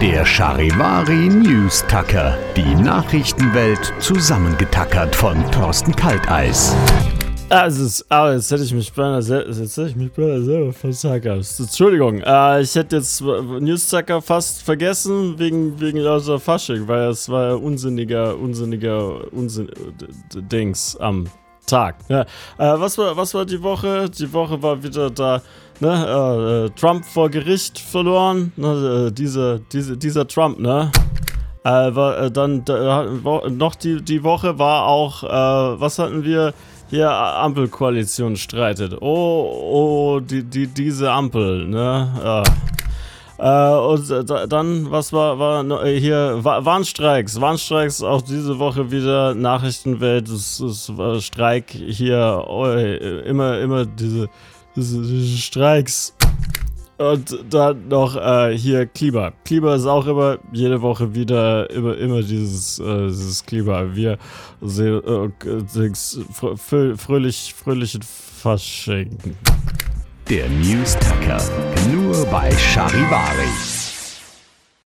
[0.00, 2.38] Der Charivari News Tacker.
[2.56, 6.74] Die Nachrichtenwelt zusammengetackert von Thorsten Kalteis.
[7.50, 11.44] Also, es- ah, jetzt hätte ich mich beinahe, jetzt hätte ich mich beinahe selber versackert.
[11.58, 17.48] Entschuldigung, äh, ich hätte jetzt Newstacker fast vergessen wegen, wegen lauter Fasching, weil es war
[17.48, 21.26] ja unsinniger, unsinniger, Unsinn, d- d- Dings am
[21.70, 21.96] Tag.
[22.08, 22.26] Ja, äh,
[22.80, 24.10] was war, was war die Woche?
[24.10, 25.40] Die Woche war wieder da,
[25.80, 30.90] ne, äh, äh, Trump vor Gericht verloren, ne, äh, dieser, diese, dieser Trump, ne?
[31.62, 33.04] Äh, war, äh, dann da,
[33.48, 36.54] noch die, die Woche war auch, äh, was hatten wir?
[36.90, 38.96] Hier, Ampelkoalition streitet.
[39.00, 42.08] Oh, oh, die, die, diese Ampel, ne?
[42.24, 42.42] Ja.
[43.40, 47.40] Äh, und äh, da, dann, was war, war no- äh, hier, Wa- Warnstreiks.
[47.40, 50.28] Warnstreiks auch diese Woche wieder Nachrichtenwelt.
[50.28, 54.28] Es, es war Streik hier, oh, äh, immer, immer diese,
[54.76, 56.14] diese, diese Streiks.
[56.98, 59.32] Und dann noch äh, hier Klima.
[59.46, 63.86] Klima ist auch immer jede Woche wieder immer, immer dieses, äh, dieses Klima.
[63.94, 64.18] Wir
[64.60, 69.16] sehen äh, frö- fröhlich, fröhlichen Fasching.
[70.30, 71.42] Der News Tacker.
[71.92, 73.79] Nur bei Charivari.